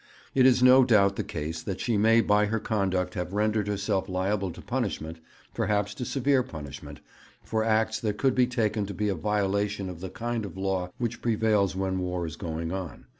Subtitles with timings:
[0.33, 4.09] 'It is no doubt the case that she may by her conduct have rendered herself
[4.09, 5.19] liable to punishment,
[5.53, 7.01] perhaps to severe punishment,
[7.43, 10.89] for acts that could be taken to be a violation of the kind of law
[10.97, 13.05] which prevails when war is going on.